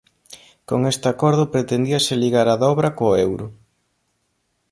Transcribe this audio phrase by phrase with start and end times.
[0.69, 3.45] Con este acordo pretendíase ligar a dobra co euro.